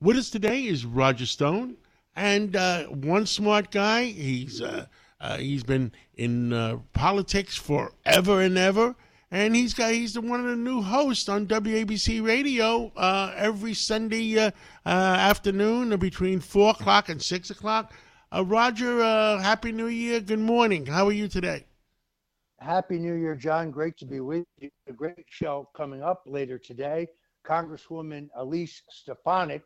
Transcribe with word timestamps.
With 0.00 0.16
us 0.16 0.30
today 0.30 0.64
is 0.64 0.86
Roger 0.86 1.26
Stone, 1.26 1.76
and 2.14 2.54
uh, 2.54 2.84
one 2.84 3.26
smart 3.26 3.72
guy. 3.72 4.04
He's 4.04 4.62
uh, 4.62 4.86
uh, 5.20 5.38
he's 5.38 5.64
been 5.64 5.90
in 6.14 6.52
uh, 6.52 6.78
politics 6.92 7.56
forever 7.56 8.40
and 8.40 8.56
ever, 8.56 8.94
and 9.32 9.56
he's 9.56 9.74
got 9.74 9.90
he's 9.90 10.14
the, 10.14 10.20
one 10.20 10.38
of 10.38 10.46
the 10.46 10.54
new 10.54 10.82
hosts 10.82 11.28
on 11.28 11.48
WABC 11.48 12.24
Radio 12.24 12.92
uh, 12.96 13.32
every 13.34 13.74
Sunday 13.74 14.38
uh, 14.38 14.52
afternoon 14.86 15.96
between 15.96 16.38
four 16.38 16.70
o'clock 16.70 17.08
and 17.08 17.20
six 17.20 17.50
o'clock. 17.50 17.92
Roger, 18.32 19.02
happy 19.40 19.72
New 19.72 19.88
Year. 19.88 20.20
Good 20.20 20.38
morning. 20.38 20.86
How 20.86 21.08
are 21.08 21.12
you 21.12 21.26
today? 21.26 21.64
Happy 22.60 23.00
New 23.00 23.14
Year, 23.14 23.34
John. 23.34 23.72
Great 23.72 23.96
to 23.96 24.06
be 24.06 24.20
with 24.20 24.44
you. 24.60 24.70
A 24.88 24.92
great 24.92 25.26
show 25.28 25.68
coming 25.76 26.04
up 26.04 26.22
later 26.24 26.56
today. 26.56 27.08
Congresswoman 27.44 28.28
Elise 28.36 28.82
Stefanik 28.90 29.62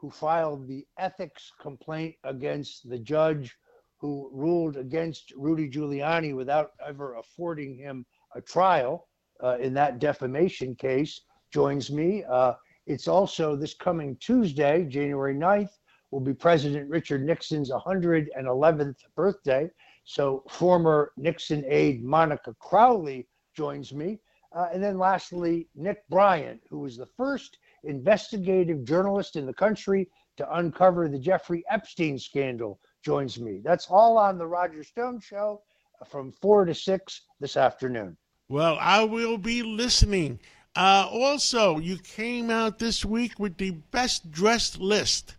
who 0.00 0.10
filed 0.10 0.66
the 0.66 0.86
ethics 0.98 1.52
complaint 1.60 2.14
against 2.24 2.88
the 2.88 2.98
judge 2.98 3.54
who 3.98 4.30
ruled 4.32 4.78
against 4.78 5.32
Rudy 5.36 5.68
Giuliani 5.68 6.34
without 6.34 6.70
ever 6.86 7.16
affording 7.16 7.76
him 7.76 8.06
a 8.34 8.40
trial 8.40 9.08
uh, 9.42 9.58
in 9.58 9.74
that 9.74 9.98
defamation 9.98 10.74
case, 10.74 11.20
joins 11.52 11.90
me. 11.90 12.24
Uh, 12.24 12.54
it's 12.86 13.08
also 13.08 13.54
this 13.56 13.74
coming 13.74 14.16
Tuesday, 14.20 14.84
January 14.84 15.34
9th, 15.34 15.76
will 16.10 16.20
be 16.20 16.32
President 16.32 16.88
Richard 16.88 17.24
Nixon's 17.24 17.70
111th 17.70 18.96
birthday. 19.14 19.70
So, 20.04 20.44
former 20.48 21.12
Nixon 21.18 21.64
aide 21.68 22.02
Monica 22.02 22.54
Crowley 22.58 23.28
joins 23.54 23.92
me. 23.92 24.18
Uh, 24.56 24.68
and 24.72 24.82
then 24.82 24.98
lastly, 24.98 25.68
Nick 25.74 26.08
Bryant, 26.08 26.60
who 26.68 26.80
was 26.80 26.96
the 26.96 27.06
first 27.06 27.58
investigative 27.84 28.84
journalist 28.84 29.36
in 29.36 29.46
the 29.46 29.54
country 29.54 30.08
to 30.36 30.56
uncover 30.56 31.08
the 31.08 31.18
Jeffrey 31.18 31.64
Epstein 31.68 32.18
scandal, 32.18 32.80
joins 33.04 33.38
me. 33.38 33.60
That's 33.62 33.86
all 33.88 34.18
on 34.18 34.38
the 34.38 34.46
Roger 34.46 34.82
Stone 34.82 35.20
Show 35.20 35.62
from 36.06 36.32
4 36.32 36.66
to 36.66 36.74
6 36.74 37.22
this 37.40 37.56
afternoon. 37.56 38.16
Well, 38.48 38.78
I 38.80 39.04
will 39.04 39.38
be 39.38 39.62
listening. 39.62 40.40
Uh, 40.74 41.08
also, 41.10 41.78
you 41.78 41.98
came 41.98 42.50
out 42.50 42.78
this 42.78 43.04
week 43.04 43.38
with 43.38 43.56
the 43.58 43.72
best 43.90 44.30
dressed 44.30 44.80
list. 44.80 45.36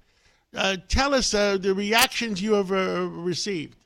Uh, 0.55 0.77
tell 0.87 1.13
us 1.13 1.33
uh, 1.33 1.57
the 1.57 1.73
reactions 1.73 2.41
you 2.41 2.53
have 2.53 2.71
uh, 2.71 3.07
received. 3.07 3.77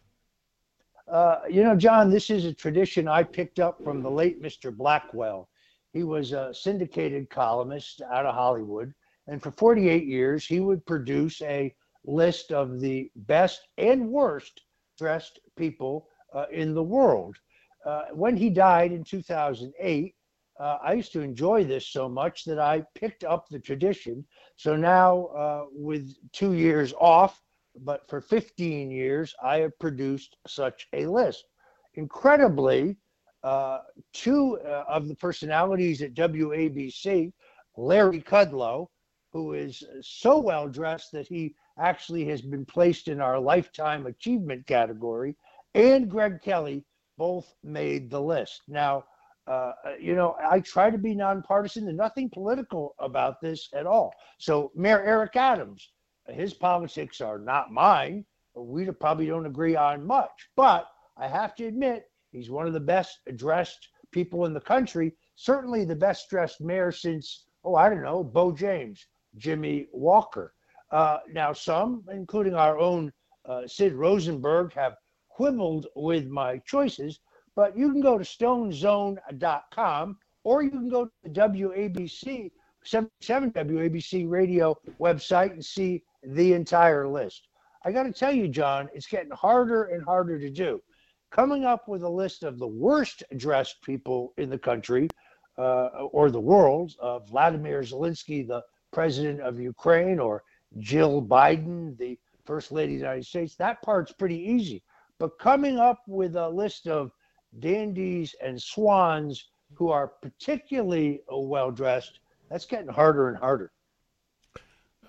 Uh, 1.08 1.42
you 1.50 1.64
know, 1.64 1.76
John, 1.76 2.10
this 2.10 2.30
is 2.30 2.46
a 2.46 2.54
tradition 2.54 3.08
I 3.08 3.22
picked 3.24 3.60
up 3.60 3.84
from 3.84 4.02
the 4.02 4.10
late 4.10 4.42
Mr. 4.42 4.76
Blackwell. 4.76 5.48
He 5.96 6.04
was 6.04 6.34
a 6.34 6.54
syndicated 6.54 7.30
columnist 7.30 8.02
out 8.12 8.26
of 8.26 8.36
Hollywood. 8.36 8.94
And 9.28 9.42
for 9.42 9.50
48 9.52 10.06
years, 10.06 10.46
he 10.46 10.60
would 10.60 10.86
produce 10.86 11.42
a 11.42 11.74
list 12.04 12.52
of 12.52 12.82
the 12.82 13.10
best 13.16 13.70
and 13.78 14.10
worst 14.10 14.60
dressed 14.98 15.40
people 15.56 16.10
uh, 16.34 16.48
in 16.52 16.74
the 16.74 16.84
world. 16.84 17.38
Uh, 17.86 18.08
when 18.12 18.36
he 18.36 18.50
died 18.50 18.92
in 18.92 19.06
2008, 19.06 20.14
uh, 20.60 20.78
I 20.84 20.92
used 20.92 21.14
to 21.14 21.22
enjoy 21.22 21.64
this 21.64 21.88
so 21.88 22.10
much 22.10 22.44
that 22.44 22.60
I 22.60 22.84
picked 22.94 23.24
up 23.24 23.48
the 23.48 23.60
tradition. 23.60 24.26
So 24.58 24.76
now, 24.76 25.28
uh, 25.28 25.66
with 25.72 26.14
two 26.34 26.56
years 26.56 26.94
off, 27.00 27.42
but 27.86 28.06
for 28.10 28.20
15 28.20 28.92
years, 28.92 29.34
I 29.42 29.60
have 29.60 29.80
produced 29.80 30.36
such 30.46 30.90
a 30.92 31.06
list. 31.06 31.46
Incredibly, 31.94 32.98
uh, 33.46 33.82
two 34.12 34.60
uh, 34.66 34.84
of 34.88 35.08
the 35.08 35.16
personalities 35.16 36.02
at 36.02 36.16
WABC, 36.16 37.32
Larry 37.78 38.20
Kudlow, 38.20 38.88
who 39.32 39.54
is 39.54 39.84
so 40.02 40.40
well 40.40 40.68
dressed 40.68 41.12
that 41.12 41.28
he 41.28 41.54
actually 41.78 42.26
has 42.26 42.42
been 42.42 42.66
placed 42.66 43.08
in 43.08 43.22
our 43.22 43.40
lifetime 43.40 44.08
achievement 44.08 44.66
category, 44.66 45.36
and 45.76 46.10
Greg 46.10 46.42
Kelly 46.42 46.84
both 47.20 47.54
made 47.64 48.10
the 48.10 48.20
list. 48.20 48.64
Now, 48.68 49.04
uh, 49.46 49.74
you 50.00 50.16
know, 50.16 50.36
I 50.44 50.60
try 50.62 50.90
to 50.90 50.98
be 50.98 51.14
nonpartisan. 51.14 51.86
There's 51.86 51.96
nothing 51.96 52.32
political 52.32 52.96
about 52.98 53.42
this 53.42 53.70
at 53.76 53.86
all. 53.86 54.12
So, 54.40 54.72
Mayor 54.74 55.04
Eric 55.04 55.36
Adams, 55.36 55.92
his 56.28 56.56
politics 56.56 57.22
are 57.22 57.38
not 57.38 57.72
mine. 57.72 58.26
We 58.56 58.90
probably 58.90 59.28
don't 59.28 59.46
agree 59.46 59.76
on 59.76 60.08
much, 60.08 60.50
but 60.56 60.88
I 61.16 61.28
have 61.28 61.54
to 61.56 61.66
admit 61.66 62.10
He's 62.36 62.50
one 62.50 62.68
of 62.68 62.74
the 62.74 62.82
best 62.82 63.22
dressed 63.38 63.88
people 64.12 64.46
in 64.46 64.54
the 64.54 64.60
country, 64.60 65.16
certainly 65.36 65.86
the 65.86 65.96
best 65.96 66.30
dressed 66.30 66.60
mayor 66.60 66.92
since, 66.92 67.46
oh, 67.64 67.76
I 67.76 67.88
don't 67.90 68.04
know, 68.04 68.26
Beau 68.26 68.52
James, 68.52 69.08
Jimmy 69.38 69.88
Walker. 69.94 70.54
Uh, 70.92 71.20
now, 71.32 71.54
some, 71.54 72.04
including 72.12 72.54
our 72.54 72.78
own 72.78 73.14
uh, 73.46 73.66
Sid 73.68 73.94
Rosenberg, 73.94 74.74
have 74.74 74.98
quibbled 75.30 75.88
with 75.96 76.28
my 76.28 76.58
choices, 76.60 77.22
but 77.56 77.78
you 77.78 77.90
can 77.90 78.02
go 78.02 78.18
to 78.18 78.26
stonezone.com 78.26 80.18
or 80.44 80.62
you 80.62 80.70
can 80.72 80.90
go 80.90 81.06
to 81.06 81.12
the 81.24 81.30
WABC 81.30 82.52
77 82.84 83.52
WABC 83.52 84.30
radio 84.30 84.76
website 85.00 85.52
and 85.52 85.64
see 85.64 86.04
the 86.22 86.52
entire 86.52 87.08
list. 87.08 87.48
I 87.86 87.94
got 87.94 88.04
to 88.04 88.12
tell 88.12 88.34
you, 88.34 88.50
John, 88.50 88.90
it's 88.94 89.08
getting 89.08 89.32
harder 89.32 89.86
and 89.86 90.04
harder 90.04 90.38
to 90.38 90.50
do 90.50 90.82
coming 91.32 91.66
up 91.66 91.88
with 91.88 92.04
a 92.04 92.10
list 92.10 92.44
of 92.44 92.60
the 92.60 92.68
worst 92.68 93.24
dressed 93.38 93.82
people 93.82 94.34
in 94.38 94.50
the 94.50 94.58
country 94.58 95.08
uh, 95.58 95.88
or 96.12 96.32
the 96.32 96.40
world 96.40 96.94
uh, 97.02 97.20
Vladimir 97.20 97.82
Zelensky, 97.82 98.48
the 98.48 98.62
president 98.92 99.42
of 99.42 99.60
Ukraine, 99.60 100.20
or 100.20 100.44
Jill 100.80 101.22
Biden, 101.22 101.98
the 101.98 102.18
first 102.46 102.72
lady 102.72 102.94
of 102.94 103.00
the 103.00 103.06
United 103.06 103.26
States. 103.26 103.56
That 103.56 103.82
part's 103.82 104.12
pretty 104.12 104.40
easy. 104.40 104.84
But 105.20 105.40
coming 105.40 105.80
up 105.80 106.00
with 106.08 106.36
a 106.36 106.50
list 106.50 106.88
of 106.88 107.12
dandies 107.60 108.36
and 108.44 108.62
swans 108.62 109.50
who 109.74 109.90
are 109.90 110.08
particularly 110.08 111.22
well 111.30 111.72
dressed, 111.72 112.20
that's 112.50 112.66
getting 112.66 112.90
harder 112.90 113.30
and 113.30 113.38
harder. 113.38 113.72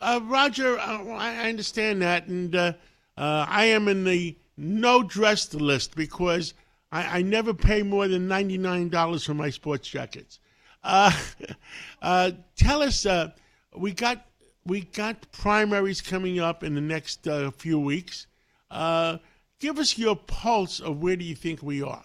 Uh, 0.01 0.21
Roger, 0.25 0.79
uh, 0.79 1.05
I 1.07 1.49
understand 1.49 2.03
that, 2.03 2.27
and 2.27 2.55
uh, 2.55 2.73
uh, 3.17 3.47
I 3.49 3.67
am 3.67 3.89
in 3.89 4.05
the 4.05 4.37
no 4.57 5.03
dress 5.03 5.53
list 5.55 5.95
because 5.95 6.55
I, 6.91 7.19
I 7.19 7.23
never 7.23 7.53
pay 7.55 7.83
more 7.83 8.09
than 8.09 8.29
ninety 8.29 8.59
nine 8.59 8.89
dollars 8.89 9.25
for 9.25 9.35
my 9.35 9.51
sports 9.51 9.89
jackets. 9.89 10.39
Uh, 10.83 11.13
uh, 12.03 12.31
tell 12.57 12.83
us, 12.83 13.07
uh, 13.07 13.31
we 13.77 13.93
got 13.93 14.27
we 14.65 14.83
got 14.83 15.31
primaries 15.33 16.01
coming 16.01 16.41
up 16.41 16.63
in 16.65 16.75
the 16.75 16.81
next 16.81 17.27
uh, 17.29 17.51
few 17.51 17.79
weeks. 17.79 18.27
Uh, 18.71 19.19
give 19.61 19.79
us 19.79 19.97
your 19.97 20.17
pulse 20.17 20.81
of 20.81 21.03
where 21.03 21.17
do 21.17 21.25
you 21.25 21.35
think 21.35 21.63
we 21.63 21.83
are. 21.83 22.05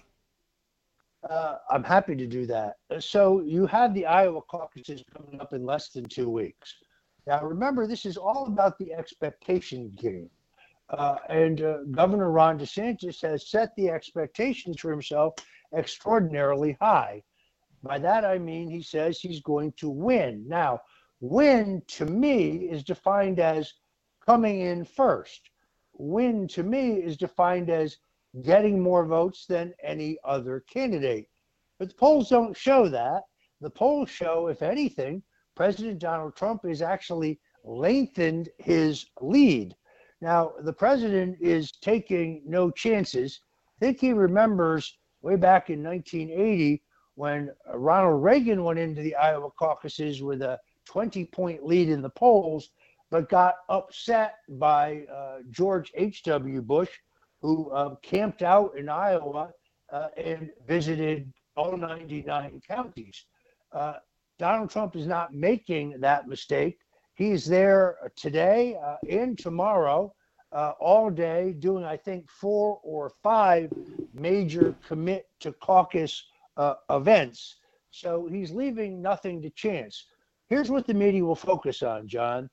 Uh, 1.29 1.57
I'm 1.69 1.83
happy 1.83 2.15
to 2.15 2.25
do 2.25 2.45
that. 2.47 2.77
So 2.99 3.41
you 3.41 3.67
have 3.67 3.93
the 3.93 4.05
Iowa 4.05 4.41
caucuses 4.41 5.03
coming 5.15 5.39
up 5.39 5.53
in 5.53 5.65
less 5.65 5.89
than 5.89 6.05
two 6.05 6.29
weeks. 6.29 6.75
Now 7.27 7.43
remember, 7.43 7.85
this 7.85 8.05
is 8.05 8.17
all 8.17 8.47
about 8.47 8.77
the 8.79 8.93
expectation 8.93 9.91
game. 9.95 10.29
Uh, 10.91 11.15
and 11.29 11.61
uh, 11.61 11.77
Governor 11.91 12.31
Ron 12.31 12.59
DeSantis 12.59 13.21
has 13.21 13.49
set 13.49 13.73
the 13.75 13.89
expectations 13.89 14.79
for 14.79 14.91
himself 14.91 15.35
extraordinarily 15.73 16.77
high. 16.81 17.23
By 17.81 17.97
that 17.99 18.25
I 18.25 18.37
mean 18.37 18.69
he 18.69 18.83
says 18.83 19.19
he's 19.19 19.41
going 19.41 19.71
to 19.77 19.89
win. 19.89 20.45
Now, 20.47 20.81
win 21.21 21.81
to 21.87 22.05
me 22.05 22.69
is 22.69 22.83
defined 22.83 23.39
as 23.39 23.73
coming 24.25 24.61
in 24.61 24.83
first. 24.83 25.49
Win 25.97 26.47
to 26.49 26.63
me 26.63 26.95
is 26.95 27.15
defined 27.15 27.69
as 27.69 27.97
getting 28.43 28.79
more 28.79 29.05
votes 29.05 29.45
than 29.45 29.73
any 29.83 30.17
other 30.25 30.63
candidate. 30.71 31.27
But 31.79 31.89
the 31.89 31.95
polls 31.95 32.29
don't 32.29 32.55
show 32.55 32.89
that. 32.89 33.23
The 33.61 33.69
polls 33.69 34.09
show, 34.09 34.47
if 34.47 34.61
anything, 34.61 35.23
President 35.55 35.99
Donald 35.99 36.35
Trump 36.35 36.65
has 36.65 36.81
actually 36.81 37.39
lengthened 37.63 38.49
his 38.57 39.05
lead. 39.21 39.75
Now, 40.21 40.53
the 40.59 40.73
president 40.73 41.37
is 41.41 41.71
taking 41.71 42.43
no 42.45 42.69
chances. 42.69 43.41
I 43.77 43.85
think 43.85 43.99
he 43.99 44.13
remembers 44.13 44.97
way 45.21 45.35
back 45.35 45.69
in 45.69 45.83
1980 45.83 46.83
when 47.15 47.51
Ronald 47.73 48.23
Reagan 48.23 48.63
went 48.63 48.79
into 48.79 49.01
the 49.01 49.15
Iowa 49.15 49.49
caucuses 49.51 50.21
with 50.21 50.41
a 50.41 50.59
20 50.85 51.25
point 51.25 51.65
lead 51.65 51.89
in 51.89 52.01
the 52.01 52.09
polls, 52.09 52.69
but 53.09 53.29
got 53.29 53.55
upset 53.69 54.35
by 54.47 55.03
uh, 55.13 55.39
George 55.49 55.91
H.W. 55.95 56.61
Bush, 56.61 56.89
who 57.41 57.69
uh, 57.71 57.95
camped 58.03 58.43
out 58.43 58.77
in 58.77 58.89
Iowa 58.89 59.51
uh, 59.91 60.07
and 60.17 60.49
visited 60.67 61.31
all 61.57 61.75
99 61.75 62.61
counties. 62.67 63.25
Uh, 63.73 63.95
Donald 64.39 64.69
Trump 64.69 64.95
is 64.95 65.07
not 65.07 65.33
making 65.33 65.99
that 65.99 66.27
mistake. 66.27 66.79
He's 67.13 67.45
there 67.45 68.11
today 68.15 68.77
uh, 68.83 68.97
and 69.09 69.37
tomorrow, 69.37 70.13
uh, 70.51 70.73
all 70.79 71.09
day, 71.09 71.53
doing, 71.59 71.83
I 71.83 71.97
think, 71.97 72.29
four 72.29 72.79
or 72.83 73.11
five 73.21 73.71
major 74.13 74.75
commit 74.85 75.27
to 75.39 75.53
caucus 75.53 76.25
uh, 76.57 76.75
events. 76.89 77.57
So 77.91 78.27
he's 78.27 78.51
leaving 78.51 79.01
nothing 79.01 79.41
to 79.41 79.49
chance. 79.51 80.05
Here's 80.47 80.69
what 80.69 80.87
the 80.87 80.93
media 80.93 81.23
will 81.23 81.35
focus 81.35 81.83
on, 81.83 82.07
John 82.07 82.49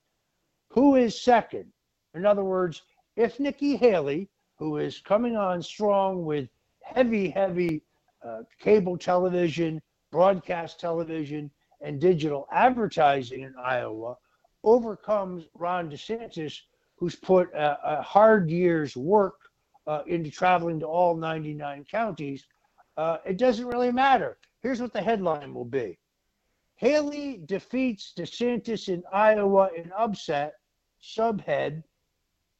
Who 0.69 0.95
is 0.95 1.21
second? 1.21 1.71
In 2.13 2.25
other 2.25 2.43
words, 2.43 2.83
if 3.15 3.39
Nikki 3.39 3.75
Haley, 3.75 4.29
who 4.57 4.77
is 4.77 4.99
coming 4.99 5.35
on 5.35 5.61
strong 5.61 6.23
with 6.23 6.49
heavy, 6.81 7.29
heavy 7.29 7.83
uh, 8.25 8.43
cable 8.59 8.97
television, 8.97 9.81
broadcast 10.11 10.79
television, 10.79 11.51
and 11.81 11.99
digital 11.99 12.47
advertising 12.51 13.41
in 13.41 13.53
Iowa, 13.61 14.15
overcomes 14.63 15.45
Ron 15.53 15.89
DeSantis, 15.89 16.61
who's 16.95 17.15
put 17.15 17.53
a, 17.53 17.99
a 17.99 18.01
hard 18.01 18.49
year's 18.49 18.95
work 18.95 19.35
uh, 19.87 20.01
into 20.07 20.29
traveling 20.29 20.79
to 20.79 20.85
all 20.85 21.15
99 21.15 21.85
counties, 21.89 22.45
uh, 22.97 23.17
it 23.25 23.37
doesn't 23.37 23.67
really 23.67 23.91
matter. 23.91 24.37
Here's 24.61 24.81
what 24.81 24.93
the 24.93 25.01
headline 25.01 25.53
will 25.53 25.65
be 25.65 25.97
Haley 26.75 27.41
defeats 27.45 28.13
DeSantis 28.17 28.87
in 28.89 29.03
Iowa 29.11 29.69
in 29.75 29.91
upset, 29.97 30.53
subhead, 31.01 31.83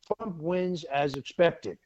Trump 0.05 0.37
wins 0.37 0.83
as 0.85 1.13
expected. 1.15 1.77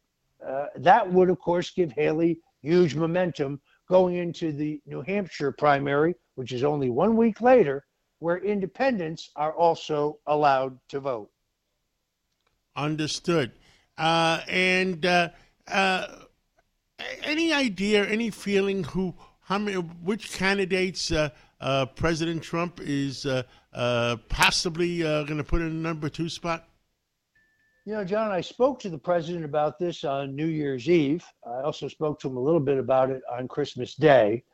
Uh, 0.45 0.67
that 0.77 1.11
would, 1.11 1.29
of 1.29 1.39
course, 1.39 1.71
give 1.71 1.91
Haley 1.91 2.39
huge 2.61 2.95
momentum 2.95 3.61
going 3.89 4.15
into 4.15 4.51
the 4.51 4.81
New 4.85 5.01
Hampshire 5.01 5.51
primary, 5.51 6.15
which 6.35 6.51
is 6.51 6.63
only 6.63 6.89
one 6.89 7.15
week 7.15 7.41
later, 7.41 7.85
where 8.23 8.37
independents 8.37 9.31
are 9.35 9.51
also 9.51 10.17
allowed 10.27 10.79
to 10.87 11.01
vote. 11.01 11.29
Understood. 12.73 13.51
Uh, 13.97 14.39
and 14.47 15.05
uh, 15.05 15.27
uh, 15.67 16.07
any 17.23 17.51
idea, 17.51 18.05
any 18.05 18.29
feeling 18.29 18.85
who, 18.85 19.13
how 19.41 19.57
many, 19.57 19.75
which 19.75 20.31
candidates 20.31 21.11
uh, 21.11 21.29
uh, 21.59 21.85
President 21.85 22.41
Trump 22.41 22.79
is 22.81 23.25
uh, 23.25 23.43
possibly 24.29 24.99
going 24.99 25.37
to 25.37 25.43
put 25.43 25.61
in 25.61 25.67
the 25.67 25.89
number 25.89 26.07
two 26.07 26.29
spot? 26.29 26.69
You 27.85 27.95
know, 27.95 28.05
John, 28.05 28.31
I 28.31 28.39
spoke 28.39 28.79
to 28.79 28.89
the 28.89 28.97
president 28.97 29.43
about 29.43 29.77
this 29.77 30.05
on 30.05 30.33
New 30.33 30.47
Year's 30.47 30.89
Eve. 30.89 31.25
I 31.45 31.61
also 31.63 31.89
spoke 31.89 32.21
to 32.21 32.29
him 32.29 32.37
a 32.37 32.39
little 32.39 32.61
bit 32.61 32.77
about 32.77 33.09
it 33.09 33.21
on 33.29 33.49
Christmas 33.49 33.95
Day. 33.95 34.45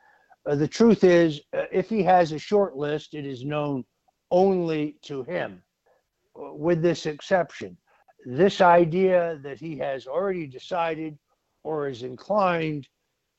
Uh, 0.46 0.56
the 0.56 0.68
truth 0.68 1.04
is, 1.04 1.42
uh, 1.54 1.64
if 1.72 1.90
he 1.90 2.04
has 2.04 2.32
a 2.32 2.40
short 2.40 2.76
list, 2.76 3.14
it 3.14 3.26
is 3.26 3.44
known 3.44 3.84
only 4.32 4.98
to 5.04 5.24
him, 5.24 5.62
uh, 6.36 6.54
with 6.54 6.82
this 6.82 7.06
exception. 7.06 7.78
This 8.26 8.62
idea 8.62 9.40
that 9.44 9.60
he 9.60 9.78
has 9.78 10.08
already 10.08 10.48
decided 10.48 11.18
or 11.64 11.88
is 11.88 12.04
inclined 12.04 12.88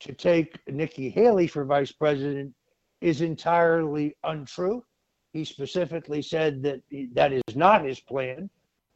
to 0.01 0.13
take 0.13 0.59
Nikki 0.67 1.11
Haley 1.11 1.47
for 1.47 1.65
vice 1.65 1.93
president 1.93 2.55
is 3.01 3.21
entirely 3.21 4.17
untrue. 4.25 4.83
He 5.33 5.45
specifically 5.45 6.23
said 6.23 6.63
that 6.63 6.81
he, 6.89 7.09
that 7.15 7.33
is 7.33 7.43
not 7.55 7.85
his 7.85 8.01
plan. 8.01 8.51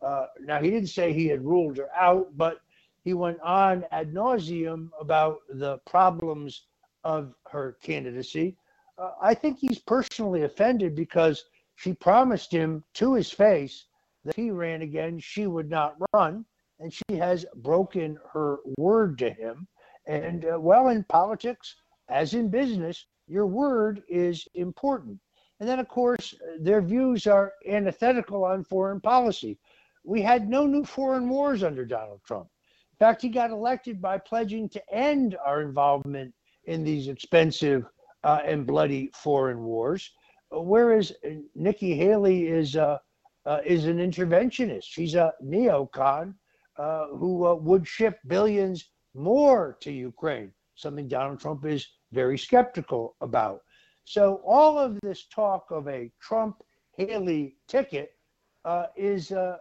Uh, 0.05 0.27
now, 0.41 0.61
he 0.61 0.71
didn't 0.71 0.89
say 0.89 1.13
he 1.13 1.29
had 1.29 1.45
ruled 1.45 1.79
her 1.79 1.89
out, 1.95 2.37
but 2.37 2.59
he 3.05 3.15
went 3.15 3.41
on 3.41 3.85
ad 3.91 4.13
nauseum 4.13 4.91
about 5.01 5.39
the 5.49 5.79
problems 5.87 6.67
of 7.05 7.35
her 7.51 7.77
candidacy. 7.83 8.57
Uh, 8.99 9.11
I 9.21 9.35
think 9.35 9.59
he's 9.59 9.79
personally 9.79 10.43
offended 10.43 10.95
because 10.95 11.45
she 11.77 11.93
promised 11.93 12.53
him 12.53 12.85
to 12.95 13.15
his 13.15 13.31
face 13.31 13.87
that 14.25 14.37
he 14.37 14.51
ran 14.51 14.83
again, 14.83 15.19
she 15.19 15.47
would 15.47 15.69
not 15.71 15.97
run. 16.13 16.45
And 16.81 16.93
she 16.93 17.17
has 17.17 17.47
broken 17.57 18.19
her 18.33 18.59
word 18.79 19.19
to 19.19 19.31
him. 19.31 19.69
And 20.07 20.45
uh, 20.45 20.59
well, 20.61 20.89
in 20.89 21.05
politics, 21.05 21.77
as 22.09 22.35
in 22.35 22.49
business, 22.49 23.07
your 23.27 23.47
word 23.47 24.03
is 24.09 24.47
important. 24.55 25.19
And 25.61 25.69
then, 25.69 25.79
of 25.79 25.89
course, 25.89 26.35
their 26.61 26.83
views 26.83 27.27
are 27.27 27.53
antithetical 27.69 28.45
on 28.45 28.65
foreign 28.65 29.01
policy. 29.01 29.59
We 30.05 30.21
had 30.21 30.49
no 30.49 30.67
new 30.67 30.85
foreign 30.85 31.29
wars 31.29 31.63
under 31.63 31.85
Donald 31.85 32.21
Trump. 32.27 32.49
In 32.93 32.99
fact, 32.99 33.23
he 33.23 33.29
got 33.29 33.51
elected 33.51 34.03
by 34.03 34.19
pledging 34.19 34.69
to 34.71 34.95
end 34.95 35.37
our 35.45 35.63
involvement 35.63 36.35
in 36.67 36.85
these 36.85 37.09
expensive 37.09 37.85
uh, 38.23 38.41
and 38.45 38.67
bloody 38.67 39.11
foreign 39.15 39.63
wars. 39.63 40.11
Whereas 40.51 41.13
Nikki 41.55 41.97
Haley 41.97 42.47
is 42.49 42.77
uh, 42.77 42.99
uh, 43.47 43.61
is 43.65 43.87
an 43.87 43.99
interventionist. 43.99 44.85
She's 44.85 45.15
a 45.15 45.33
neocon 45.43 46.35
uh, 46.77 47.07
who 47.09 47.47
uh, 47.47 47.55
would 47.55 47.87
ship 47.87 48.19
billions 48.27 48.91
more 49.15 49.77
to 49.81 49.93
Ukraine, 49.93 50.53
something 50.75 51.09
Donald 51.09 51.41
Trump 51.41 51.65
is 51.65 51.87
very 52.13 52.39
skeptical 52.39 53.17
about. 53.21 53.61
So 54.05 54.41
all 54.45 54.79
of 54.79 54.99
this 55.03 55.27
talk 55.27 55.67
of 55.71 55.89
a 55.89 56.11
Trump 56.21 56.63
Haley 56.97 57.57
ticket 57.69 58.13
uh, 58.65 58.87
is 58.97 59.31
uh, 59.31 59.59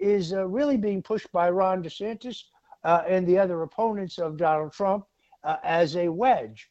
is 0.00 0.32
uh, 0.32 0.46
really 0.46 0.76
being 0.76 1.02
pushed 1.02 1.30
by 1.32 1.50
Ron 1.50 1.82
DeSantis 1.82 2.44
and 2.84 3.26
the 3.26 3.38
other 3.38 3.62
opponents 3.62 4.18
of 4.18 4.36
Donald 4.36 4.72
Trump 4.72 5.04
uh, 5.44 5.56
as 5.62 5.96
a 5.96 6.08
wedge. 6.08 6.70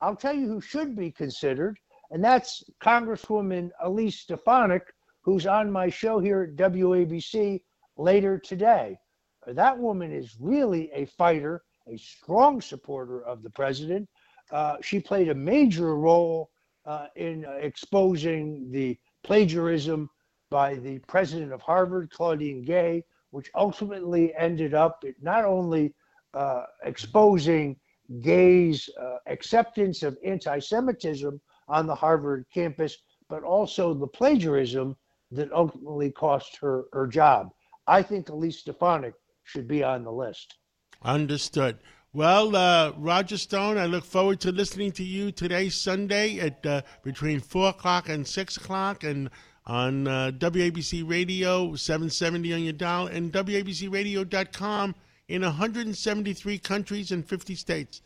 I'll 0.00 0.16
tell 0.16 0.34
you 0.34 0.46
who 0.46 0.60
should 0.60 0.96
be 0.96 1.10
considered, 1.10 1.78
and 2.10 2.22
that's 2.22 2.62
Congresswoman 2.82 3.70
Elise 3.82 4.20
Stefanik, 4.20 4.82
who's 5.22 5.46
on 5.46 5.70
my 5.70 5.88
show 5.88 6.18
here 6.18 6.42
at 6.42 6.56
WABC 6.56 7.62
later 7.96 8.38
today. 8.38 8.98
That 9.46 9.78
woman 9.78 10.12
is 10.12 10.36
really 10.40 10.90
a 10.92 11.06
fighter, 11.06 11.62
a 11.86 11.96
strong 11.96 12.60
supporter 12.60 13.22
of 13.24 13.42
the 13.42 13.50
president. 13.50 14.08
Uh, 14.50 14.76
she 14.82 15.00
played 15.00 15.28
a 15.28 15.34
major 15.34 15.96
role 15.96 16.50
uh, 16.86 17.06
in 17.16 17.46
exposing 17.60 18.70
the 18.70 18.98
plagiarism 19.22 20.10
by 20.50 20.74
the 20.74 20.98
president 21.00 21.52
of 21.52 21.62
Harvard, 21.62 22.10
Claudine 22.10 22.62
Gay, 22.62 23.04
which 23.30 23.50
ultimately 23.54 24.34
ended 24.36 24.74
up 24.74 25.02
not 25.20 25.44
only 25.44 25.94
uh, 26.34 26.64
exposing 26.84 27.76
Gay's 28.20 28.88
uh, 29.00 29.16
acceptance 29.26 30.02
of 30.02 30.16
anti 30.24 30.58
Semitism 30.58 31.40
on 31.68 31.86
the 31.86 31.94
Harvard 31.94 32.46
campus, 32.52 32.96
but 33.28 33.42
also 33.42 33.94
the 33.94 34.06
plagiarism 34.06 34.96
that 35.30 35.52
ultimately 35.52 36.10
cost 36.10 36.56
her 36.60 36.84
her 36.92 37.06
job. 37.06 37.50
I 37.86 38.02
think 38.02 38.28
Elise 38.28 38.60
Stefanik 38.60 39.14
should 39.42 39.68
be 39.68 39.82
on 39.82 40.04
the 40.04 40.12
list. 40.12 40.56
Understood. 41.02 41.78
Well, 42.12 42.54
uh, 42.54 42.92
Roger 42.96 43.36
Stone, 43.36 43.76
I 43.76 43.86
look 43.86 44.04
forward 44.04 44.40
to 44.40 44.52
listening 44.52 44.92
to 44.92 45.02
you 45.02 45.32
today, 45.32 45.68
Sunday, 45.68 46.38
at 46.38 46.64
uh, 46.64 46.82
between 47.02 47.40
4 47.40 47.70
o'clock 47.70 48.08
and 48.08 48.24
6 48.26 48.56
o'clock, 48.56 49.02
and 49.02 49.30
on 49.66 50.06
uh, 50.06 50.30
WABC 50.38 51.08
Radio, 51.08 51.74
770 51.74 52.54
on 52.54 52.62
your 52.62 52.72
dial, 52.72 53.08
and 53.08 53.32
WABCRadio.com 53.32 54.94
in 55.28 55.42
173 55.42 56.58
countries 56.58 57.12
and 57.12 57.26
50 57.26 57.54
states. 57.54 58.02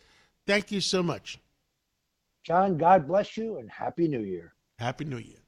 Thank 0.47 0.71
you 0.71 0.81
so 0.81 1.03
much. 1.03 1.39
John, 2.45 2.79
God 2.79 3.07
bless 3.07 3.37
you, 3.37 3.59
and 3.59 3.71
Happy 3.71 4.09
New 4.09 4.23
Year. 4.23 4.55
Happy 4.79 5.05
New 5.05 5.19
Year. 5.19 5.39